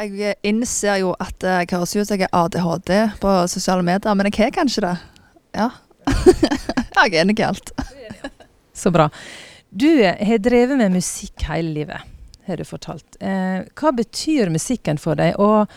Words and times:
Jeg 0.00 0.38
innser 0.48 1.02
jo 1.02 1.10
at 1.20 1.44
jeg 1.44 1.68
høres 1.74 1.92
ut 1.92 2.08
som 2.08 2.16
jeg 2.16 2.24
er 2.24 2.32
ADHD 2.32 2.92
på 3.20 3.32
sosiale 3.52 3.84
medier, 3.84 4.14
men 4.16 4.30
jeg 4.30 4.38
har 4.38 4.54
kanskje 4.56 4.84
det. 4.86 4.94
Ja. 5.58 5.66
jeg 6.96 7.10
er 7.10 7.18
enig 7.20 7.36
i 7.36 7.44
alt. 7.44 7.74
Så 8.72 8.88
bra. 8.94 9.10
Du 9.68 9.90
har 10.00 10.40
drevet 10.40 10.80
med 10.80 10.96
musikk 10.96 11.44
hele 11.50 11.74
livet, 11.76 12.08
har 12.48 12.56
du 12.56 12.64
fortalt. 12.64 13.20
Eh, 13.20 13.60
hva 13.76 13.92
betyr 13.92 14.48
musikken 14.48 14.96
for 14.96 15.20
deg, 15.20 15.36
og, 15.36 15.68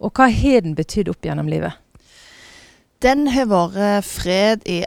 og 0.00 0.16
hva 0.16 0.30
har 0.32 0.64
den 0.64 0.76
betydd 0.78 1.12
opp 1.12 1.28
gjennom 1.28 1.52
livet? 1.52 1.76
Den 3.04 3.28
har 3.34 3.52
vært 3.52 4.08
fred 4.08 4.64
i 4.64 4.80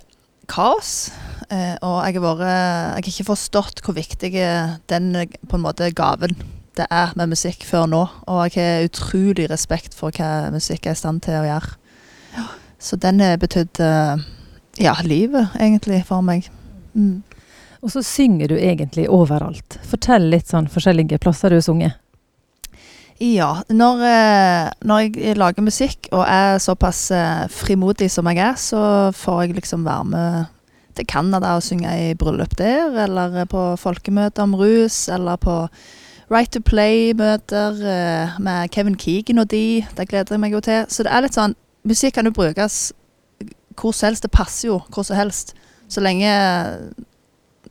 kaos. 0.49 1.11
Eh, 1.53 1.77
og 1.85 2.01
jeg 2.07 2.17
har, 2.17 2.23
vært, 2.25 2.47
jeg 2.49 2.95
har 2.97 3.11
ikke 3.13 3.31
forstått 3.35 3.85
hvor 3.85 4.01
viktig 4.01 4.33
den 4.89 5.11
på 5.45 5.59
en 5.59 5.69
måte 5.69 5.93
gaven 5.93 6.33
det 6.79 6.87
er 6.89 7.13
med 7.19 7.33
musikk 7.33 7.65
før 7.67 7.87
nå. 7.91 8.01
Og 8.31 8.55
jeg 8.55 8.63
har 8.63 8.87
utrolig 8.87 9.49
respekt 9.51 9.97
for 9.97 10.15
hva 10.15 10.49
musikk 10.53 10.87
er 10.87 10.97
i 10.97 10.99
stand 10.99 11.23
til 11.27 11.39
å 11.39 11.47
gjøre. 11.47 11.75
Så 12.79 12.95
den 12.95 13.19
betydde 13.39 13.85
eh, 13.85 14.27
ja, 14.79 14.95
livet, 15.03 15.51
egentlig, 15.59 16.05
for 16.07 16.23
meg. 16.23 16.47
Mm. 16.95 17.19
Og 17.83 17.91
så 17.91 18.03
synger 18.03 18.51
du 18.51 18.55
egentlig 18.57 19.09
overalt. 19.11 19.79
Fortell 19.87 20.29
litt 20.31 20.51
sånn 20.51 20.69
forskjellige 20.71 21.19
plasser 21.23 21.51
du 21.51 21.59
har 21.59 21.65
sunget. 21.65 21.97
Ja. 23.19 23.51
Når, 23.67 24.03
eh, 24.07 24.69
når, 24.87 25.09
jeg 25.11 25.35
lager 25.39 25.65
musikk 25.65 26.07
og 26.13 26.23
er 26.23 26.59
såpass 26.63 27.09
eh, 27.11 27.47
frimodig 27.51 28.07
som 28.11 28.27
jeg 28.31 28.39
er, 28.39 28.55
så 28.55 28.81
får 29.15 29.43
jeg 29.43 29.59
liksom 29.59 29.83
være 29.87 30.07
med 30.13 30.55
til 30.95 31.07
Canada 31.07 31.57
og 31.57 31.63
synge 31.63 31.91
i 31.99 32.13
bryllup 32.19 32.55
der, 32.59 32.95
eller 33.05 33.43
på 33.51 33.73
folkemøter 33.79 34.47
om 34.47 34.55
rus, 34.59 35.07
eller 35.11 35.39
på 35.39 35.65
Right 36.29 36.51
to 36.53 36.61
Play-møter 36.61 37.79
eh, 37.89 38.35
med 38.39 38.69
Kevin 38.69 38.97
Keegan 38.97 39.41
og 39.41 39.49
de. 39.49 39.81
Det 39.97 40.05
gleder 40.09 40.35
jeg 40.35 40.41
meg 40.43 40.53
jo 40.53 40.61
til. 40.61 40.85
Så 40.85 41.05
det 41.05 41.13
er 41.13 41.25
litt 41.25 41.37
sånn 41.37 41.57
Musikk 41.87 42.17
kan 42.17 42.27
jo 42.27 42.35
brukes 42.35 42.91
hvor 43.79 43.95
som 43.95 44.09
helst. 44.09 44.25
Det 44.27 44.31
passer 44.35 44.67
jo 44.67 44.77
hvor 44.93 45.07
som 45.07 45.17
helst. 45.17 45.55
Så 45.89 46.03
lenge 46.03 46.29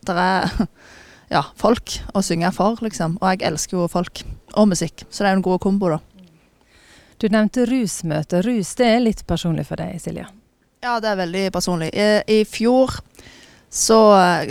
det 0.08 0.16
er 0.16 0.48
ja, 1.36 1.44
folk 1.60 2.00
å 2.16 2.22
synge 2.24 2.50
for, 2.56 2.80
liksom. 2.82 3.18
Og 3.20 3.30
jeg 3.30 3.44
elsker 3.46 3.78
jo 3.78 3.86
folk 3.92 4.24
og 4.56 4.70
musikk, 4.72 5.04
så 5.10 5.22
det 5.22 5.28
er 5.28 5.36
jo 5.36 5.38
en 5.38 5.48
god 5.50 5.62
kombo, 5.62 5.92
da. 5.92 6.00
Du 7.18 7.28
nevnte 7.30 7.66
rusmøte. 7.68 8.40
Rus 8.46 8.74
det 8.78 8.86
er 8.88 9.02
litt 9.04 9.24
personlig 9.28 9.66
for 9.68 9.78
deg, 9.78 9.98
Silja? 10.02 10.28
Ja, 10.82 10.98
det 11.02 11.10
er 11.10 11.18
veldig 11.18 11.44
personlig. 11.54 11.90
I, 11.92 12.22
i 12.30 12.42
fjor 12.46 12.94
så, 13.68 13.98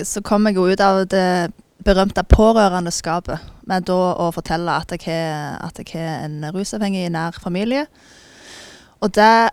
så, 0.04 0.22
kom 0.22 0.46
jeg 0.48 0.60
jo 0.60 0.68
ut 0.68 0.84
av 0.84 1.06
det 1.10 1.28
berømte 1.86 2.24
pårørendeskapet 2.24 3.54
med 3.70 3.86
da 3.88 4.00
å 4.18 4.32
fortelle 4.36 4.80
at 4.80 4.94
jeg 4.96 5.06
har 5.94 6.26
en 6.26 6.50
rusavhengig 6.56 7.06
i 7.06 7.14
nær 7.14 7.38
familie. 7.44 7.86
Og 9.04 9.14
det 9.14 9.50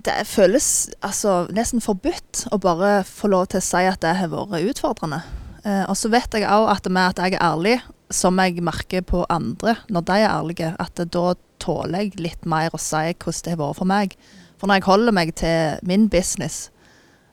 det 0.00 0.24
føles 0.28 0.90
altså 1.04 1.44
nesten 1.54 1.82
forbudt 1.82 2.46
å 2.54 2.58
bare 2.62 3.00
få 3.06 3.30
lov 3.32 3.50
til 3.50 3.60
å 3.60 3.64
si 3.64 3.84
at 3.88 4.00
det 4.04 4.16
har 4.20 4.32
vært 4.32 4.68
utfordrende. 4.72 5.20
Eh, 5.64 5.84
og 5.90 5.96
så 5.98 6.10
vet 6.12 6.36
jeg 6.36 6.48
òg 6.48 6.68
at 6.72 6.88
med 6.88 7.12
at 7.12 7.22
jeg 7.24 7.36
er 7.36 7.44
ærlig, 7.50 7.78
som 8.10 8.38
jeg 8.42 8.62
merker 8.64 9.04
på 9.06 9.22
andre 9.30 9.76
når 9.92 10.06
de 10.06 10.18
er 10.18 10.30
ærlige, 10.30 10.72
at 10.82 11.02
da 11.14 11.34
tåler 11.62 12.06
jeg 12.06 12.22
litt 12.22 12.46
mer 12.48 12.74
å 12.74 12.80
si 12.80 13.12
hvordan 13.12 13.44
det 13.44 13.54
har 13.54 13.60
vært 13.60 13.80
for 13.80 13.90
meg. 13.90 14.16
For 14.58 14.68
når 14.68 14.80
jeg 14.80 14.88
holder 14.88 15.16
meg 15.16 15.34
til 15.40 15.88
min 15.88 16.08
business, 16.12 16.68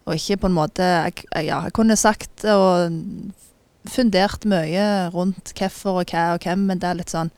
og 0.08 0.16
ikke 0.16 0.38
på 0.40 0.48
en 0.48 0.56
måte 0.56 0.84
Jeg, 0.84 1.26
ja, 1.50 1.58
jeg 1.66 1.74
kunne 1.76 1.98
sagt 2.00 2.46
og 2.48 2.94
fundert 3.92 4.48
mye 4.50 4.88
rundt 5.14 5.54
hvorfor 5.58 6.02
og 6.02 6.12
hva 6.12 6.34
og 6.36 6.46
hvem, 6.46 6.66
men 6.70 6.82
det 6.82 6.90
er 6.90 7.00
litt 7.02 7.14
sånn 7.14 7.32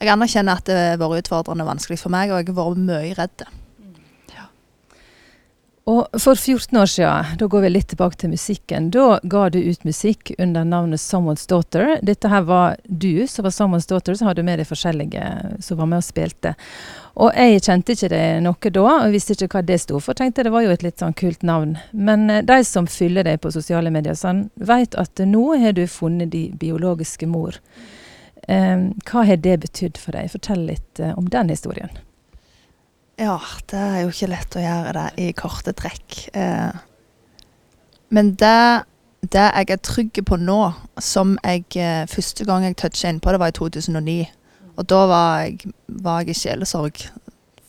Jeg 0.00 0.10
anerkjenner 0.10 0.58
at 0.58 0.66
det 0.68 0.78
har 0.78 0.98
vært 1.00 1.24
utfordrende 1.24 1.64
og 1.64 1.70
vanskelig 1.70 2.00
for 2.00 2.12
meg, 2.12 2.32
og 2.32 2.42
jeg 2.42 2.50
har 2.50 2.58
vært 2.58 2.82
mye 2.82 3.14
redd. 3.16 3.44
Og 5.84 6.06
for 6.16 6.34
14 6.34 6.78
år 6.80 6.86
siden, 6.88 7.32
da 7.36 7.46
går 7.46 7.60
vi 7.60 7.70
litt 7.74 7.90
tilbake 7.92 8.16
til 8.16 8.30
musikken, 8.32 8.86
da 8.88 9.18
ga 9.28 9.42
du 9.52 9.58
ut 9.60 9.82
musikk 9.84 10.30
under 10.38 10.64
navnet 10.64 11.00
Someone's 11.00 11.44
Daughter. 11.48 11.98
Dette 12.00 12.30
her 12.32 12.46
var 12.48 12.78
du 12.88 13.26
som 13.28 13.44
var 13.44 13.52
Someone's 13.52 13.88
Daughter, 13.88 14.16
så 14.16 14.30
hadde 14.30 14.40
du 14.40 14.48
med 14.48 14.62
deg 14.62 14.68
forskjellige 14.70 15.26
som 15.60 15.82
var 15.82 15.90
med 15.90 16.00
og 16.00 16.06
spilte. 16.06 16.54
Og 17.20 17.36
jeg 17.36 17.60
kjente 17.66 17.92
ikke 17.92 18.10
det 18.14 18.22
noe 18.46 18.72
da, 18.78 18.86
og 18.94 19.12
visste 19.12 19.36
ikke 19.36 19.58
hva 19.58 19.62
det 19.68 19.78
sto 19.84 20.00
for. 20.00 20.16
Tenkte 20.16 20.46
det 20.48 20.54
var 20.54 20.64
jo 20.64 20.72
et 20.72 20.86
litt 20.86 21.04
sånn 21.04 21.18
kult 21.20 21.44
navn. 21.44 21.76
Men 21.92 22.30
eh, 22.32 22.40
de 22.48 22.58
som 22.64 22.88
fyller 22.88 23.28
deg 23.28 23.44
på 23.44 23.52
sosiale 23.52 23.92
medier, 23.92 24.16
sånn, 24.16 24.46
vet 24.56 24.96
at 24.96 25.20
nå 25.20 25.44
har 25.60 25.76
du 25.76 25.84
funnet 25.84 26.32
de 26.32 26.46
biologiske 26.64 27.28
mor. 27.28 27.60
Um, 28.48 28.90
hva 29.04 29.28
har 29.28 29.36
det 29.40 29.60
betydd 29.68 30.00
for 30.00 30.16
deg? 30.16 30.32
Fortell 30.32 30.64
litt 30.72 31.04
uh, 31.04 31.12
om 31.20 31.28
den 31.28 31.52
historien. 31.52 31.92
Ja, 33.14 33.36
det 33.70 33.78
er 33.78 34.00
jo 34.02 34.10
ikke 34.10 34.30
lett 34.32 34.56
å 34.58 34.62
gjøre 34.62 34.92
det 34.96 35.22
i 35.22 35.32
korte 35.38 35.72
trekk. 35.76 36.16
Eh, 36.34 36.74
men 38.14 38.32
det, 38.40 38.82
det, 39.22 39.44
jeg 39.44 39.70
er 39.70 39.82
trygg 39.86 40.18
på 40.26 40.38
nå, 40.40 40.58
som 40.98 41.36
jeg 41.44 41.68
eh, 41.78 42.08
Første 42.10 42.46
gang 42.48 42.66
jeg 42.66 42.78
toucha 42.80 43.12
innpå 43.12 43.30
det, 43.30 43.40
var 43.42 43.52
i 43.52 43.54
2009. 43.54 44.16
Og 44.74 44.88
da 44.90 45.04
var 45.06 45.44
jeg, 45.44 45.70
var 45.86 46.24
jeg 46.24 46.34
i 46.34 46.40
sjelesorg. 46.40 47.04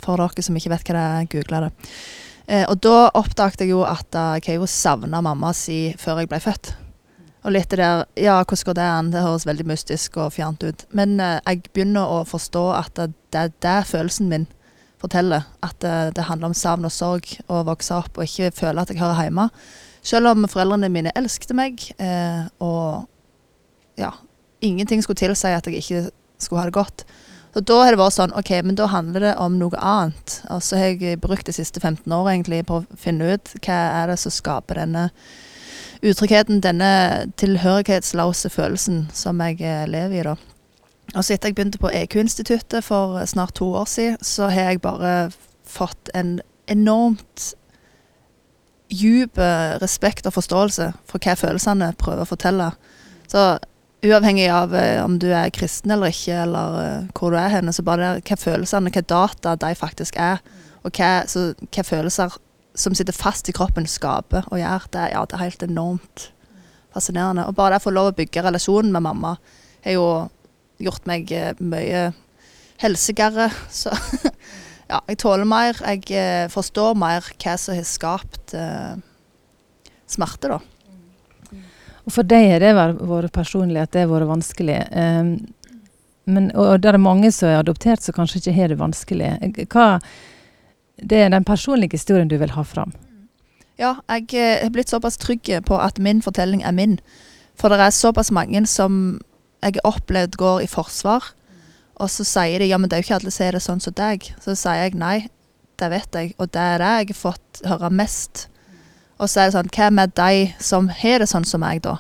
For 0.02 0.18
dere 0.18 0.46
som 0.46 0.58
ikke 0.58 0.74
vet 0.74 0.90
hva 0.90 0.98
det 0.98 1.06
er, 1.06 1.30
googla 1.36 1.62
det. 1.68 1.72
Eh, 2.48 2.66
og 2.66 2.82
da 2.82 3.12
oppdaget 3.14 3.68
jeg 3.68 3.76
jo 3.76 3.86
at 3.86 4.18
jeg 4.42 4.58
jo 4.58 4.70
savna 4.70 5.22
mamma 5.22 5.54
si 5.54 5.94
før 6.02 6.24
jeg 6.24 6.34
ble 6.34 6.42
født. 6.42 6.74
Og 7.46 7.54
litt 7.54 7.70
det 7.70 7.84
der 7.84 8.08
Ja, 8.18 8.40
hvordan 8.42 8.66
går 8.66 8.82
det 8.82 8.90
an? 8.90 9.14
Det 9.14 9.22
høres 9.22 9.46
veldig 9.46 9.70
mystisk 9.70 10.18
og 10.18 10.34
fjernt 10.34 10.66
ut. 10.66 10.90
Men 10.90 11.20
jeg 11.22 11.68
begynner 11.70 12.10
å 12.10 12.24
forstå 12.26 12.70
at 12.82 12.98
det, 12.98 13.52
det 13.62 13.74
er 13.78 13.86
følelsen 13.86 14.34
min 14.34 14.50
forteller. 15.06 15.48
At 15.66 15.78
det, 15.84 15.96
det 16.18 16.28
handler 16.30 16.52
om 16.52 16.58
savn 16.58 16.88
og 16.88 16.94
sorg 16.94 17.38
å 17.48 17.64
vokse 17.68 17.96
opp 17.96 18.18
og 18.20 18.28
ikke 18.28 18.54
føle 18.56 18.84
at 18.84 18.92
jeg 18.92 19.02
hører 19.02 19.28
hjemme. 19.28 19.50
Selv 20.06 20.34
om 20.34 20.46
foreldrene 20.50 20.92
mine 20.94 21.14
elsket 21.18 21.56
meg, 21.58 21.82
eh, 21.98 22.44
og 22.62 23.08
ja, 23.98 24.12
ingenting 24.66 25.02
skulle 25.02 25.18
tilsi 25.18 25.54
at 25.56 25.66
jeg 25.66 25.82
ikke 25.82 26.04
skulle 26.38 26.62
ha 26.62 26.70
det 26.70 26.78
godt. 26.78 27.06
Så 27.56 27.64
da 27.64 27.78
har 27.86 27.96
det 27.96 28.02
vært 28.02 28.18
sånn 28.18 28.34
OK, 28.36 28.52
men 28.68 28.76
da 28.76 28.90
handler 28.92 29.24
det 29.24 29.34
om 29.40 29.56
noe 29.56 29.80
annet. 29.80 30.42
Og 30.52 30.60
så 30.60 30.76
har 30.76 30.92
jeg 30.92 31.22
brukt 31.24 31.48
de 31.48 31.56
siste 31.56 31.80
15 31.80 32.12
år 32.12 32.34
egentlig 32.34 32.66
på 32.68 32.82
å 32.82 33.00
finne 33.00 33.32
ut 33.32 33.54
hva 33.64 33.78
er 34.02 34.12
det 34.12 34.18
som 34.20 34.34
skaper 34.36 34.82
denne 34.82 35.08
utryggheten, 36.06 36.60
denne 36.62 37.32
tilhørighetsløse 37.40 38.52
følelsen 38.52 39.06
som 39.16 39.40
jeg 39.42 39.64
eh, 39.64 39.86
lever 39.88 40.20
i, 40.20 40.26
da. 40.28 40.36
Og 41.16 41.24
etter 41.24 41.48
jeg 41.48 41.56
begynte 41.56 41.80
på 41.80 41.92
EQ-instituttet 41.96 42.84
for 42.84 43.22
snart 43.26 43.56
to 43.56 43.70
år 43.80 43.88
siden, 43.88 44.18
så 44.22 44.50
har 44.52 44.74
jeg 44.74 44.82
bare 44.84 45.32
fått 45.64 46.10
en 46.14 46.42
enormt 46.68 47.54
djup 48.92 49.40
eh, 49.40 49.78
respekt 49.82 50.28
og 50.28 50.36
forståelse 50.36 50.92
for 51.08 51.24
hva 51.24 51.38
følelsene 51.40 51.94
prøver 52.00 52.26
å 52.26 52.30
fortelle. 52.30 52.68
Så 53.32 53.46
uavhengig 54.06 54.50
av 54.52 54.76
eh, 54.76 55.00
om 55.04 55.16
du 55.22 55.30
er 55.32 55.54
kristen 55.56 55.96
eller 55.96 56.12
ikke, 56.12 56.44
eller 56.44 57.08
hvor 57.16 57.32
du 57.32 57.40
er 57.40 57.54
henne, 57.54 57.74
så 57.74 57.86
bare 57.86 58.18
hva 58.20 58.40
følelsene, 58.40 58.92
hva 58.92 59.06
data 59.08 59.56
de 59.64 59.72
faktisk 59.80 60.20
er, 60.20 60.44
og 60.84 60.94
hva, 61.00 61.24
så, 61.32 61.54
hva 61.72 61.88
følelser 61.88 62.36
som 62.76 62.96
sitter 62.96 63.16
fast 63.16 63.50
i 63.50 63.56
kroppen, 63.56 63.88
skaper 63.88 64.50
og 64.52 64.60
gjør, 64.60 64.90
det, 64.94 65.10
ja, 65.14 65.24
det 65.24 65.38
er 65.38 65.48
helt 65.48 65.64
enormt 65.64 66.30
fascinerende. 66.96 67.48
Og 67.48 67.56
bare 67.56 67.76
det 67.76 67.84
å 67.84 67.88
få 67.88 67.96
lov 67.96 68.12
å 68.12 68.18
bygge 68.20 68.44
relasjonen 68.44 68.92
med 68.92 69.06
mamma 69.08 69.38
er 69.86 69.96
jo 69.96 70.08
gjort 70.82 71.08
meg 71.10 71.32
eh, 71.32 71.54
mye 71.60 72.10
helsegarre. 72.82 73.50
Så 73.72 73.94
ja, 74.92 75.02
jeg 75.08 75.20
tåler 75.22 75.48
mer. 75.48 75.80
Jeg 75.96 76.06
eh, 76.16 76.46
forstår 76.54 76.96
mer 77.00 77.26
hva 77.36 77.58
som 77.62 77.78
har 77.78 77.88
skapt 77.90 78.56
eh, 78.58 78.96
smerte, 80.12 80.56
da. 80.56 80.62
Og 82.06 82.14
For 82.14 82.28
deg 82.28 82.52
har 82.52 82.62
det 82.62 82.76
vært 82.78 83.34
personlig 83.34 83.82
at 83.82 83.96
det 83.96 84.04
har 84.04 84.12
vært 84.12 84.30
vanskelig. 84.30 84.78
Um, 84.94 85.32
men, 86.30 86.52
og 86.54 86.84
det 86.84 86.92
er 86.92 87.02
mange 87.02 87.32
som 87.34 87.50
er 87.50 87.64
adoptert 87.64 88.04
som 88.06 88.14
kanskje 88.14 88.44
ikke 88.44 88.54
har 88.60 88.70
det 88.70 88.78
vanskelig. 88.78 89.32
Hva, 89.74 89.88
det 91.02 91.24
er 91.24 91.34
den 91.34 91.48
personlige 91.48 91.98
historien 91.98 92.30
du 92.30 92.38
vil 92.38 92.54
ha 92.54 92.62
fram? 92.62 92.94
Ja, 93.82 93.96
jeg 94.06 94.30
har 94.38 94.70
blitt 94.74 94.94
såpass 94.94 95.18
trygg 95.18 95.50
på 95.66 95.80
at 95.82 95.98
min 95.98 96.22
fortelling 96.22 96.62
er 96.62 96.78
min. 96.78 97.00
For 97.58 97.74
det 97.74 97.82
er 97.82 97.96
såpass 97.96 98.30
mange 98.32 98.62
som 98.70 99.18
jeg 99.66 99.80
har 99.82 99.90
opplevd 99.90 100.38
går 100.40 100.64
i 100.64 100.70
forsvar. 100.70 101.34
Og 101.96 102.12
så 102.12 102.26
sier 102.28 102.62
de 102.62 102.68
ja, 102.70 102.78
men 102.78 102.92
det 102.92 102.98
er 102.98 103.04
jo 103.04 103.08
ikke 103.10 103.20
alle 103.20 103.32
som 103.34 103.46
er 103.46 103.56
det 103.56 103.64
sånn 103.66 103.82
som 103.84 103.96
deg. 103.98 104.28
Så 104.44 104.56
sier 104.60 104.84
jeg 104.84 104.98
nei, 105.00 105.30
det 105.80 105.92
vet 105.92 106.18
jeg, 106.18 106.34
og 106.40 106.52
det 106.56 106.62
er 106.62 106.82
det 106.84 106.92
jeg 106.92 107.14
har 107.14 107.20
fått 107.20 107.62
høre 107.68 107.92
mest. 107.92 108.48
Og 109.16 109.32
så 109.32 109.42
er 109.42 109.48
det 109.48 109.56
sånn, 109.56 109.72
hva 109.76 109.88
med 109.96 110.16
de 110.18 110.50
som 110.60 110.90
har 110.92 111.24
det 111.24 111.30
sånn 111.32 111.48
som 111.48 111.64
meg, 111.64 111.82
da? 111.86 111.98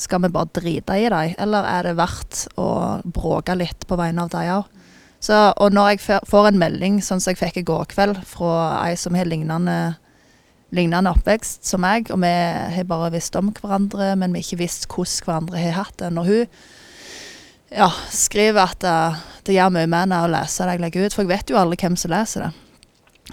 Skal 0.00 0.22
vi 0.24 0.30
bare 0.32 0.48
drite 0.56 0.96
i 0.96 1.08
dem, 1.12 1.34
eller 1.40 1.66
er 1.68 1.88
det 1.88 1.96
verdt 1.98 2.46
å 2.60 2.68
bråke 3.04 3.56
litt 3.56 3.84
på 3.88 3.98
vegne 4.00 4.24
av 4.24 4.32
dem 4.32 4.52
òg? 4.58 4.76
Og 5.60 5.74
når 5.76 5.90
jeg 5.90 6.20
får 6.28 6.48
en 6.48 6.60
melding, 6.60 7.00
sånn 7.04 7.20
som 7.20 7.34
jeg 7.34 7.40
fikk 7.40 7.60
i 7.60 7.66
går 7.68 7.90
kveld, 7.92 8.22
fra 8.28 8.84
ei 8.86 8.94
som 8.96 9.16
har 9.16 9.28
lignende, 9.28 9.96
lignende 10.72 11.12
oppvekst 11.12 11.68
som 11.68 11.84
meg, 11.84 12.08
og 12.12 12.22
vi 12.24 12.32
har 12.76 12.88
bare 12.88 13.12
visst 13.12 13.36
om 13.36 13.50
hverandre, 13.56 14.14
men 14.16 14.32
vi 14.32 14.40
har 14.40 14.48
ikke 14.48 14.62
visst 14.62 14.88
hvordan 14.88 15.24
hverandre 15.26 15.60
har 15.60 15.76
hatt 15.82 15.98
det 16.00 16.12
når 16.16 16.30
hun 16.30 16.62
ja, 17.70 17.90
skriver 18.10 18.64
at 18.64 18.80
det, 18.82 18.96
det 19.46 19.54
gjør 19.56 19.74
mye 19.74 19.90
mer 19.90 20.08
enn 20.08 20.16
å 20.16 20.30
lese 20.30 20.66
det 20.66 20.76
jeg 20.76 20.82
legger 20.84 21.06
ut, 21.06 21.16
for 21.16 21.24
jeg 21.24 21.32
vet 21.32 21.52
jo 21.52 21.60
aldri 21.60 21.78
hvem 21.80 21.98
som 22.00 22.12
leser 22.12 22.46
det. 22.46 22.50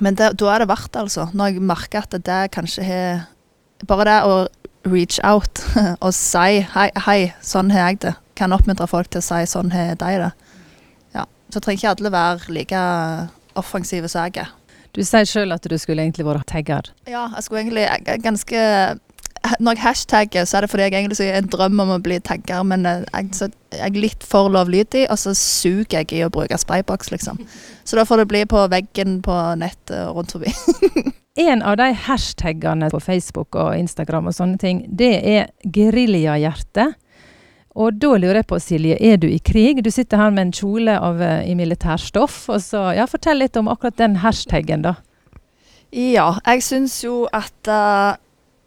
Men 0.03 0.17
det, 0.17 0.31
da 0.37 0.51
er 0.53 0.61
det 0.61 0.69
verdt 0.69 0.99
altså. 0.99 1.27
Når 1.33 1.55
jeg 1.55 1.65
merker 1.65 2.05
at 2.05 2.13
det 2.13 2.43
kanskje 2.53 2.85
har 2.85 3.25
Bare 3.85 4.07
det 4.07 4.19
å 4.25 4.37
reach 4.89 5.19
out 5.21 5.59
og 6.05 6.09
si 6.15 6.63
hei, 6.73 6.87
hei, 7.05 7.17
sånn 7.45 7.69
har 7.69 7.91
jeg 7.91 7.99
det. 8.07 8.13
Kan 8.37 8.55
oppmuntre 8.55 8.87
folk 8.89 9.11
til 9.13 9.21
å 9.21 9.25
si 9.25 9.43
sånn 9.49 9.69
har 9.69 9.91
de 10.01 10.13
det. 10.23 10.31
Ja. 11.13 11.27
Så 11.53 11.61
trenger 11.61 11.83
ikke 11.83 11.91
alle 11.93 12.13
være 12.15 12.55
like 12.55 12.81
offensive 13.57 14.09
som 14.09 14.25
jeg 14.25 14.41
er. 14.47 14.55
Du 14.97 15.03
sier 15.05 15.29
sjøl 15.29 15.53
at 15.53 15.65
du 15.69 15.75
skulle 15.77 16.01
egentlig 16.01 16.25
vært 16.25 16.49
tagger. 16.49 16.89
Ja, 17.05 17.27
jeg 17.35 17.45
skulle 17.45 17.61
egentlig 17.67 17.85
ganske 18.25 18.61
Når 19.59 19.77
jeg 19.77 19.83
hashtagger, 19.83 20.45
så 20.45 20.57
er 20.57 20.65
det 20.65 20.71
fordi 20.71 20.87
jeg 20.87 20.93
egentlig 20.93 21.29
har 21.29 21.41
en 21.41 21.51
drøm 21.51 21.79
om 21.83 21.93
å 21.95 22.01
bli 22.03 22.19
tagger, 22.23 22.63
men 22.67 22.85
eh, 22.89 23.05
jeg, 23.13 23.29
så, 23.37 23.49
jeg 23.75 23.85
er 23.89 24.01
litt 24.01 24.25
for 24.25 24.51
lovlydig, 24.53 25.05
og 25.11 25.19
så 25.21 25.35
suger 25.37 26.01
jeg 26.01 26.11
i 26.17 26.23
å 26.25 26.31
bruke 26.33 26.57
sprayboks, 26.59 27.11
liksom. 27.13 27.39
Så 27.87 27.99
da 27.99 28.05
får 28.07 28.23
det 28.23 28.27
bli 28.31 28.43
på 28.49 28.65
veggen 28.71 29.21
på 29.25 29.37
nettet 29.61 30.11
rundt 30.15 30.35
forbi. 30.35 30.53
En 31.37 31.61
av 31.61 31.75
de 31.77 31.91
hashtagene 31.93 32.87
på 32.89 32.97
Facebook 32.97 33.53
og 33.61 33.75
Instagram 33.77 34.31
og 34.31 34.33
sånne 34.33 34.57
ting, 34.57 34.79
det 34.89 35.11
er 35.21 35.51
geriljahjerte. 35.61 36.87
Og 37.77 37.99
da 38.01 38.15
lurer 38.17 38.39
jeg 38.39 38.47
på, 38.49 38.57
Silje, 38.57 38.95
er 38.97 39.19
du 39.21 39.27
i 39.29 39.37
krig? 39.37 39.83
Du 39.85 39.91
sitter 39.93 40.17
her 40.17 40.31
med 40.33 40.47
en 40.47 40.55
kjole 40.57 40.95
av, 40.97 41.21
eh, 41.21 41.45
i 41.45 41.53
militærstoff. 41.53 42.49
og 42.49 42.61
så, 42.61 42.95
ja, 42.97 43.05
Fortell 43.05 43.37
litt 43.37 43.55
om 43.55 43.69
akkurat 43.69 43.97
den 43.97 44.17
hashtagen, 44.23 44.81
da. 44.81 44.95
Ja, 45.93 46.39
jeg 46.45 46.63
syns 46.63 47.03
jo 47.03 47.27
at 47.31 47.69
uh, 47.69 48.17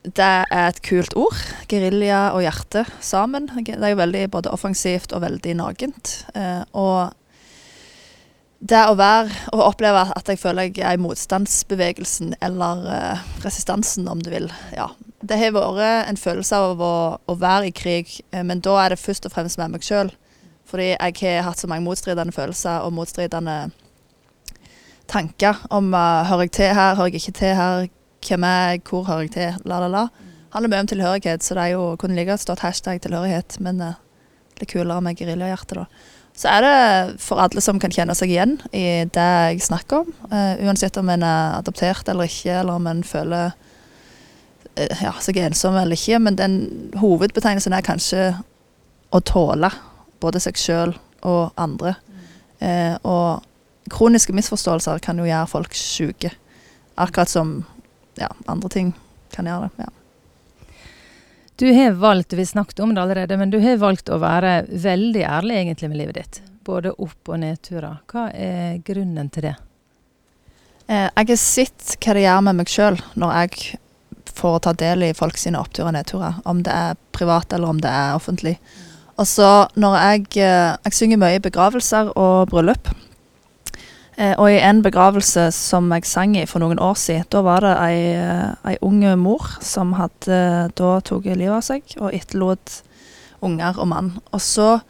det 0.02 0.26
er 0.48 0.66
et 0.70 0.80
kult 0.86 1.12
ord. 1.18 1.36
Gerilja 1.68 2.30
og 2.32 2.44
hjerte 2.44 2.86
sammen. 3.04 3.50
Det 3.52 3.76
er 3.76 3.92
jo 3.92 4.00
veldig 4.00 4.28
både 4.32 4.52
offensivt 4.52 5.12
og 5.12 5.24
veldig 5.26 5.56
nakent. 5.58 6.12
Eh, 6.34 6.62
og 6.72 7.12
det 8.60 8.80
å 8.88 8.96
være 8.96 9.52
og 9.54 9.64
oppleve 9.66 10.06
at 10.16 10.28
jeg 10.28 10.40
føler 10.40 10.68
jeg 10.68 10.84
er 10.84 10.96
i 10.96 11.00
motstandsbevegelsen, 11.00 12.34
eller 12.44 12.88
eh, 12.94 13.28
resistansen, 13.44 14.08
om 14.08 14.24
du 14.24 14.32
vil. 14.32 14.48
Ja. 14.76 14.88
Det 15.20 15.36
har 15.36 15.52
vært 15.52 16.08
en 16.08 16.20
følelse 16.20 16.56
av 16.56 16.80
å, 16.80 16.94
å 17.20 17.36
være 17.36 17.68
i 17.68 17.76
krig, 17.76 18.16
eh, 18.32 18.44
men 18.44 18.64
da 18.64 18.78
er 18.80 18.94
det 18.94 19.02
først 19.02 19.28
og 19.28 19.36
fremst 19.36 19.60
med 19.60 19.76
meg 19.76 19.84
sjøl. 19.84 20.12
Fordi 20.70 20.94
jeg 20.94 21.20
har 21.20 21.44
hatt 21.48 21.60
så 21.60 21.68
mange 21.68 21.84
motstridende 21.84 22.32
følelser 22.32 22.86
og 22.86 22.94
motstridende 22.94 23.70
tanker 25.10 25.58
om 25.74 25.90
uh, 25.90 26.22
hører 26.28 26.46
jeg 26.46 26.52
til 26.60 26.76
her, 26.76 26.94
hører 26.94 27.10
jeg 27.10 27.24
ikke 27.24 27.38
til 27.40 27.56
her, 27.58 27.88
hvem 28.26 28.44
er 28.46 28.62
jeg, 28.74 28.84
hvor 28.88 29.08
hører 29.08 29.26
jeg 29.26 29.34
til, 29.36 29.58
la, 29.64 29.80
la, 29.84 29.90
la. 29.90 30.04
Det 30.10 30.54
handler 30.54 30.72
mye 30.72 30.84
om 30.84 30.90
tilhørighet, 30.90 31.44
så 31.46 31.56
det 31.56 31.66
er 31.66 31.74
jo 31.76 31.84
kunne 32.00 32.16
like 32.18 32.30
godt 32.30 32.42
stått 32.42 32.64
hashtag 32.64 33.02
tilhørighet, 33.04 33.60
men 33.62 33.82
litt 33.84 34.70
kulere 34.72 35.02
med 35.04 35.18
geriljahjerte, 35.18 35.82
da 35.82 35.86
så 36.40 36.48
er 36.48 36.64
det 36.64 37.20
for 37.20 37.40
alle 37.42 37.60
som 37.60 37.80
kan 37.82 37.92
kjenne 37.92 38.14
seg 38.16 38.32
igjen 38.32 38.54
i 38.72 39.04
det 39.12 39.26
jeg 39.26 39.64
snakker 39.66 40.04
om. 40.04 40.12
Uh, 40.30 40.56
uansett 40.64 40.96
om 41.00 41.10
en 41.12 41.24
er 41.26 41.58
adoptert 41.58 42.08
eller 42.08 42.30
ikke, 42.30 42.54
eller 42.62 42.78
om 42.78 42.86
en 42.88 43.02
føler 43.04 43.50
uh, 43.52 45.02
ja, 45.02 45.12
seg 45.20 45.40
ensom 45.42 45.76
eller 45.76 45.98
ikke. 45.98 46.20
Men 46.22 46.38
den 46.38 46.56
hovedbetegnelsen 47.00 47.76
er 47.76 47.84
kanskje 47.84 48.24
å 49.10 49.20
tåle 49.26 49.72
både 50.22 50.40
seg 50.40 50.60
sjøl 50.60 50.94
og 51.28 51.60
andre. 51.60 51.96
Uh, 52.62 52.96
og 53.04 53.90
kroniske 53.92 54.32
misforståelser 54.36 55.02
kan 55.04 55.20
jo 55.20 55.28
gjøre 55.28 55.50
folk 55.50 55.76
syke. 55.76 56.32
Akkurat 57.00 57.32
som 57.32 57.58
ja, 58.20 58.28
andre 58.50 58.70
ting 58.72 58.92
kan 59.34 59.48
gjøre 59.48 59.70
det. 59.70 59.86
ja. 59.86 59.90
Du 61.60 61.66
har 61.76 61.90
valgt, 62.00 62.32
vi 62.32 62.46
snakket 62.46 62.80
om 62.80 62.94
det 62.94 63.02
allerede, 63.02 63.36
men 63.36 63.50
du 63.52 63.58
har 63.60 63.76
valgt 63.76 64.08
å 64.08 64.16
være 64.16 64.62
veldig 64.70 65.24
ærlig 65.28 65.58
egentlig 65.58 65.90
med 65.90 65.98
livet 66.00 66.16
ditt. 66.16 66.38
Både 66.64 66.94
opp- 66.96 67.28
og 67.28 67.42
nedturer. 67.42 67.98
Hva 68.08 68.30
er 68.32 68.78
grunnen 68.86 69.28
til 69.28 69.50
det? 69.50 69.56
Eh, 70.88 71.04
jeg 71.04 71.28
har 71.28 71.36
sett 71.36 71.98
hva 72.00 72.14
det 72.16 72.24
gjør 72.24 72.46
med 72.46 72.58
meg 72.62 72.72
sjøl 72.72 72.96
når 73.20 73.34
jeg 73.42 73.76
får 74.40 74.56
ta 74.64 74.72
del 74.72 75.04
i 75.10 75.12
folk 75.12 75.36
sine 75.36 75.60
oppturer 75.60 75.90
og 75.90 75.98
nedturer. 75.98 76.40
Om 76.48 76.64
det 76.64 76.72
er 76.72 76.96
privat 77.12 77.52
eller 77.52 77.74
om 77.74 77.84
det 77.84 77.92
er 77.92 78.16
offentlig. 78.16 78.56
Og 79.20 79.28
så 79.28 79.50
når 79.76 79.98
jeg, 80.00 80.26
eh, 80.40 80.72
jeg 80.88 80.96
synger 80.96 81.20
mye 81.20 81.36
i 81.36 81.44
begravelser 81.44 82.14
og 82.16 82.48
bryllup. 82.48 82.88
Eh, 84.18 84.34
og 84.34 84.50
i 84.50 84.58
en 84.58 84.82
begravelse 84.82 85.46
som 85.54 85.90
jeg 85.94 86.08
sang 86.08 86.36
i 86.36 86.46
for 86.48 86.62
noen 86.62 86.80
år 86.82 86.98
siden, 86.98 87.28
da 87.32 87.42
var 87.46 87.64
det 87.64 87.76
ei, 87.78 87.98
eh, 88.18 88.72
ei 88.72 88.76
ung 88.82 89.02
mor 89.20 89.46
som 89.62 89.94
hadde 89.98 90.70
da 90.74 90.92
tatt 91.00 91.28
livet 91.30 91.56
av 91.56 91.64
seg, 91.64 91.82
og 92.00 92.14
etterlot 92.14 92.82
unger 93.42 93.78
og 93.78 93.88
mann. 93.88 94.10
Og 94.32 94.42
så, 94.44 94.80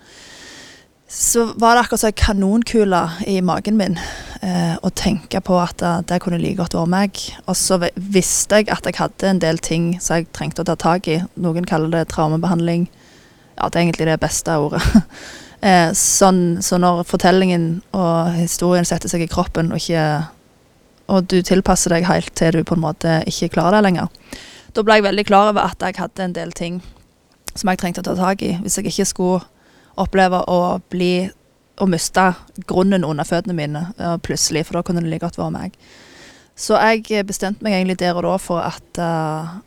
så 1.07 1.51
var 1.61 1.77
det 1.77 1.85
akkurat 1.85 2.03
som 2.03 2.11
ei 2.11 2.19
kanonkule 2.19 3.03
i 3.31 3.37
magen 3.45 3.79
min 3.79 3.99
eh, 4.43 4.77
å 4.83 4.91
tenke 4.91 5.43
på 5.45 5.59
at 5.61 5.79
det, 5.83 5.93
det 6.11 6.21
kunne 6.25 6.41
like 6.41 6.59
godt 6.63 6.79
vært 6.79 6.95
meg. 6.95 7.21
Og 7.47 7.59
så 7.59 7.79
visste 7.95 8.63
jeg 8.63 8.73
at 8.73 8.89
jeg 8.89 8.99
hadde 8.99 9.31
en 9.31 9.43
del 9.43 9.61
ting 9.63 9.93
som 10.01 10.19
jeg 10.19 10.33
trengte 10.35 10.65
å 10.65 10.71
ta 10.73 10.79
tak 10.81 11.11
i. 11.11 11.21
Noen 11.37 11.69
kaller 11.69 11.93
det 11.93 12.09
traumebehandling. 12.15 12.89
Ja, 13.61 13.69
det 13.69 13.77
er 13.77 13.85
egentlig 13.85 14.11
det 14.11 14.21
beste 14.23 14.57
ordet. 14.57 14.83
Eh, 15.61 15.91
sånn, 15.93 16.61
så 16.65 16.79
når 16.81 17.03
fortellingen 17.09 17.83
og 17.93 18.33
historien 18.39 18.87
setter 18.89 19.13
seg 19.13 19.27
i 19.27 19.31
kroppen, 19.31 19.73
og, 19.75 19.83
ikke, 19.83 20.05
og 21.13 21.27
du 21.29 21.41
tilpasser 21.45 21.93
deg 21.93 22.09
helt 22.09 22.33
til 22.39 22.57
du 22.57 22.65
på 22.65 22.79
en 22.79 22.85
måte 22.87 23.19
ikke 23.29 23.51
klarer 23.57 23.79
det 23.79 23.91
lenger, 23.91 24.09
da 24.73 24.85
ble 24.87 24.97
jeg 24.97 25.09
veldig 25.09 25.27
klar 25.29 25.51
over 25.51 25.67
at 25.67 25.83
jeg 25.85 25.99
hadde 25.99 26.25
en 26.25 26.37
del 26.37 26.55
ting 26.57 26.81
som 27.53 27.69
jeg 27.69 27.81
trengte 27.83 28.05
å 28.05 28.07
ta 28.07 28.15
tak 28.17 28.45
i. 28.47 28.55
Hvis 28.63 28.79
jeg 28.79 28.89
ikke 28.89 29.09
skulle 29.11 29.43
oppleve 30.01 30.39
å 30.49 30.79
bli 30.93 31.29
å 31.81 31.89
miste 31.91 32.31
grunnen 32.71 33.05
under 33.05 33.27
føttene 33.27 33.57
mine 33.57 33.83
plutselig, 34.25 34.67
for 34.69 34.79
da 34.79 34.85
kunne 34.87 35.03
det 35.03 35.11
like 35.11 35.25
godt 35.25 35.41
være 35.41 35.57
meg. 35.57 35.75
Så 36.61 36.77
jeg 36.77 37.27
bestemte 37.27 37.65
meg 37.65 37.75
egentlig 37.79 37.99
der 38.03 38.17
og 38.17 38.27
da 38.27 38.37
for 38.41 38.63
at 38.63 39.01
uh, 39.01 39.59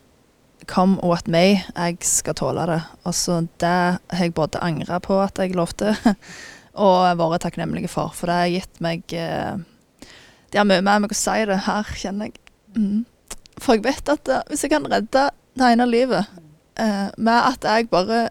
Come 0.67 0.99
what 1.03 1.27
may, 1.27 1.57
jeg 1.75 1.97
skal 2.07 2.35
tåle 2.37 2.65
det. 2.69 2.79
Og 3.03 3.15
så 3.17 3.41
det 3.61 3.69
har 3.69 4.23
jeg 4.23 4.35
både 4.35 4.61
angra 4.63 4.99
på 5.03 5.17
at 5.21 5.39
jeg 5.41 5.55
lovte, 5.57 5.95
og 6.85 7.17
vært 7.19 7.45
takknemlig 7.45 7.89
for. 7.91 8.13
For 8.15 8.29
det 8.29 8.39
har 8.39 8.53
gitt 8.53 8.83
meg 8.83 9.15
eh, 9.17 9.57
Det 10.51 10.61
har 10.61 10.69
mye 10.69 10.83
med 10.85 11.05
meg 11.05 11.13
å 11.13 11.17
si 11.17 11.39
det 11.49 11.63
her, 11.67 11.89
kjenner 11.97 12.29
jeg. 12.29 12.39
Mm. 12.77 13.03
For 13.61 13.77
jeg 13.77 13.85
vet 13.85 14.09
at 14.09 14.29
uh, 14.29 14.41
hvis 14.49 14.65
jeg 14.65 14.73
kan 14.73 14.85
redde 14.89 15.27
det 15.57 15.69
ene 15.69 15.85
livet 15.89 16.29
uh, 16.79 17.09
med 17.17 17.37
at 17.37 17.65
jeg 17.65 17.89
bare 17.89 18.27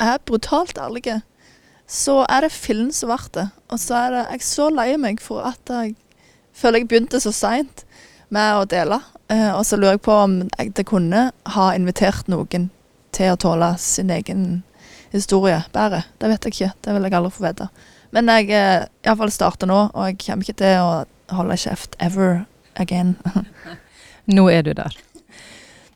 er 0.00 0.20
brutalt 0.26 0.78
ærlig, 0.80 1.20
så 1.86 2.22
er 2.28 2.44
det 2.44 2.52
fillen 2.52 2.92
som 2.92 3.12
ble 3.12 3.32
det. 3.36 3.46
Og 3.72 3.80
så 3.80 3.98
er 4.00 4.14
det 4.16 4.24
jeg 4.32 4.46
så 4.48 4.68
lei 4.72 4.88
meg 5.00 5.20
for 5.22 5.44
at 5.48 5.70
jeg 5.70 5.94
føler 6.54 6.82
jeg 6.82 6.90
begynte 6.90 7.20
så 7.20 7.32
seint 7.34 7.83
med 8.34 8.60
å 8.60 8.66
dele. 8.68 9.00
Uh, 9.32 9.52
og 9.56 9.64
så 9.66 9.78
lurer 9.78 9.96
jeg 9.96 10.04
på 10.04 10.14
om 10.26 10.36
jeg 10.44 10.74
det 10.76 10.86
kunne 10.88 11.28
ha 11.54 11.66
invitert 11.76 12.28
noen 12.28 12.68
til 13.14 13.32
å 13.32 13.40
tåle 13.40 13.70
sin 13.80 14.10
egen 14.12 14.62
historie 15.14 15.62
bedre. 15.72 16.02
Det 16.18 16.30
vet 16.32 16.48
jeg 16.48 16.56
ikke. 16.56 16.72
Det 16.84 16.96
vil 16.96 17.06
jeg 17.06 17.16
aldri 17.18 17.32
få 17.36 17.46
vite. 17.46 17.70
Men 18.14 18.30
jeg 18.30 18.50
uh, 18.52 18.86
iallfall 19.06 19.32
starter 19.34 19.70
nå, 19.70 19.80
og 19.94 20.10
jeg 20.10 20.20
kommer 20.26 20.46
ikke 20.46 20.60
til 20.60 20.82
å 20.82 21.34
holde 21.34 21.58
kjeft 21.58 21.96
ever 22.02 22.44
again. 22.80 23.16
nå 24.36 24.48
er 24.52 24.66
du 24.66 24.74
der. 24.76 24.96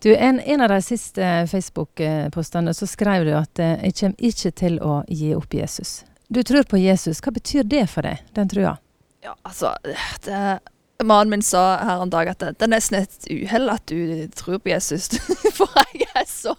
Du, 0.02 0.12
en, 0.14 0.38
en 0.40 0.62
av 0.62 0.71
de 0.71 0.78
siste 0.83 1.28
Facebook-postene 1.50 2.75
så 2.75 2.87
skrev 2.87 3.26
du 3.26 3.33
at 3.35 3.62
uh, 3.62 3.75
jeg 3.83 3.99
kommer 3.99 4.30
ikke 4.30 4.54
til 4.62 4.78
å 4.78 5.00
gi 5.11 5.35
opp 5.35 5.59
Jesus. 5.59 6.00
Du 6.28 6.42
tror 6.47 6.66
på 6.68 6.78
Jesus. 6.78 7.23
Hva 7.25 7.33
betyr 7.35 7.66
det 7.66 7.87
for 7.90 8.07
deg, 8.07 8.23
den 8.37 8.50
trua? 8.50 8.76
Ja, 9.25 9.35
altså 9.42 9.75
det 9.83 10.61
Mannen 11.04 11.30
min 11.30 11.42
sa 11.42 11.76
her 11.78 12.00
en 12.02 12.10
dag 12.10 12.26
at 12.26 12.40
det, 12.42 12.56
det 12.58 12.64
er 12.66 12.70
nesten 12.72 12.96
et 12.98 13.26
uhell 13.30 13.68
at 13.70 13.84
du 13.86 14.24
tror 14.34 14.58
på 14.58 14.72
Jesus. 14.72 15.06
For 15.54 15.70
jeg 15.94 16.08
er 16.10 16.24
så 16.26 16.56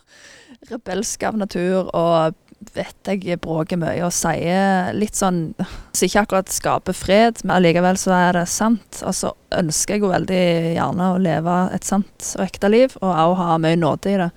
rebelsk 0.70 1.26
av 1.28 1.36
natur 1.42 1.90
og 1.92 2.38
vet 2.72 3.12
jeg 3.12 3.40
bråker 3.44 3.80
mye 3.80 4.00
og 4.04 4.16
sier 4.16 4.94
litt 4.96 5.16
sånn 5.20 5.42
Som 5.60 6.06
ikke 6.08 6.24
akkurat 6.24 6.54
skaper 6.56 6.96
fred, 6.96 7.44
men 7.44 7.58
allikevel 7.58 8.00
så 8.00 8.16
er 8.16 8.40
det 8.40 8.46
sant. 8.52 9.02
Og 9.04 9.12
så 9.16 9.34
ønsker 9.60 9.98
jeg 9.98 10.06
jo 10.06 10.14
veldig 10.14 10.42
gjerne 10.78 11.12
å 11.12 11.20
leve 11.20 11.60
et 11.76 11.92
sant 11.92 12.32
og 12.40 12.46
ekte 12.48 12.72
liv, 12.72 12.96
og 13.04 13.12
òg 13.12 13.36
ha 13.42 13.60
mye 13.60 13.80
nåde 13.84 14.14
i 14.14 14.18
det. 14.24 14.30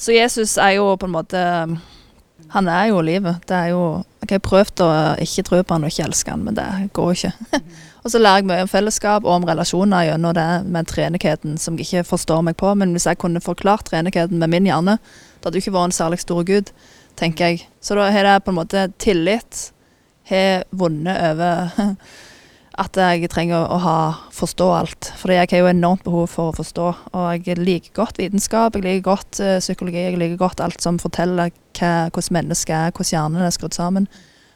Så 0.00 0.16
Jesus 0.16 0.56
er 0.56 0.78
jo 0.78 0.94
på 0.96 1.10
en 1.10 1.16
måte 1.18 1.44
Han 2.56 2.68
er 2.72 2.88
jo 2.88 3.04
livet. 3.04 3.44
Det 3.44 3.52
er 3.52 3.74
jo 3.74 4.02
Jeg 4.24 4.38
har 4.38 4.44
prøvd 4.48 4.80
å 4.80 4.90
ikke 5.20 5.44
tro 5.44 5.60
på 5.60 5.76
han 5.76 5.84
og 5.84 5.92
ikke 5.92 6.08
elske 6.08 6.32
han, 6.32 6.48
men 6.48 6.56
det 6.56 6.70
går 6.96 7.12
ikke. 7.18 7.60
Og 8.04 8.12
så 8.12 8.20
lærer 8.20 8.40
jeg 8.40 8.48
mye 8.48 8.64
om 8.64 8.70
fellesskap 8.70 9.26
og 9.26 9.34
om 9.34 9.44
relasjoner 9.48 10.06
gjennom 10.08 10.36
det 10.36 10.48
med 10.72 10.88
treenigheten, 10.88 11.58
som 11.60 11.76
jeg 11.76 11.88
ikke 11.88 12.08
forstår 12.14 12.40
meg 12.46 12.56
på. 12.60 12.72
Men 12.78 12.94
hvis 12.96 13.06
jeg 13.10 13.20
kunne 13.20 13.42
forklart 13.44 13.90
treenigheten 13.90 14.40
med 14.40 14.52
min 14.52 14.68
hjerne, 14.70 14.96
det 14.96 15.48
hadde 15.48 15.60
jo 15.60 15.66
ikke 15.66 15.76
vært 15.76 15.90
en 15.90 15.98
særlig 15.98 16.22
stor 16.22 16.40
gud, 16.48 16.72
tenker 17.20 17.52
jeg. 17.52 17.66
Så 17.84 17.98
da 17.98 18.08
har 18.12 18.26
det 18.28 18.40
på 18.46 18.54
en 18.54 18.60
måte 18.62 18.88
tillit 19.02 19.70
har 20.30 20.64
vunnet 20.70 21.16
over 21.30 21.96
at 22.84 22.96
jeg 22.96 23.28
trenger 23.32 23.66
å 23.68 23.78
ha, 23.82 23.98
forstå 24.32 24.68
alt. 24.72 25.10
Fordi 25.20 25.36
jeg 25.36 25.50
har 25.52 25.64
jo 25.64 25.70
enormt 25.72 26.04
behov 26.06 26.30
for 26.32 26.50
å 26.50 26.56
forstå. 26.56 26.88
Og 27.12 27.48
jeg 27.48 27.60
liker 27.60 27.92
godt 27.98 28.20
vitenskap, 28.22 28.78
jeg 28.78 28.86
liker 28.86 29.08
godt 29.10 29.42
uh, 29.42 29.58
psykologi, 29.60 30.06
jeg 30.06 30.20
liker 30.20 30.40
godt 30.40 30.62
alt 30.64 30.80
som 30.80 31.00
forteller 31.02 31.52
hva, 31.76 32.08
hvordan 32.08 32.38
mennesket 32.38 32.76
er, 32.76 32.94
hvordan 32.94 33.12
hjernen 33.12 33.44
er 33.44 33.56
skrudd 33.56 33.76
sammen. 33.76 34.08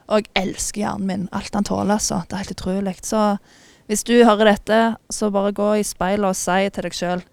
Og 0.08 0.20
jeg 0.20 0.32
elsker 0.36 0.84
hjernen 0.84 1.08
min. 1.08 1.28
Alt 1.32 1.54
han 1.54 1.64
tåler, 1.64 1.96
altså. 1.96 2.22
Det 2.28 2.36
er 2.36 2.44
helt 2.44 2.56
utrolig. 2.56 2.96
Så 3.02 3.22
hvis 3.88 4.04
du 4.04 4.14
hører 4.24 4.52
dette, 4.52 4.80
så 5.10 5.30
bare 5.30 5.52
gå 5.56 5.70
i 5.80 5.86
speilet 5.86 6.28
og 6.28 6.38
si 6.38 6.70
til 6.70 6.88
deg 6.88 6.96
sjøl 6.96 7.24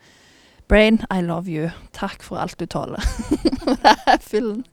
Brain, 0.72 1.02
I 1.12 1.20
love 1.20 1.52
you. 1.52 1.68
Takk 1.92 2.24
for 2.24 2.40
alt 2.40 2.56
du 2.60 2.66
tåler. 2.66 3.04
det 3.84 3.96
er 4.08 4.22
fillen. 4.24 4.64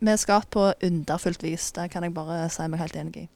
Vi 0.00 0.12
er 0.12 0.20
skapt 0.20 0.50
på 0.52 0.66
underfullt 0.84 1.42
vis. 1.42 1.70
Det 1.72 1.88
kan 1.90 2.04
jeg 2.04 2.12
bare 2.12 2.50
si 2.52 2.66
meg 2.68 2.82
helt 2.84 2.98
enig 3.00 3.24
i. 3.24 3.28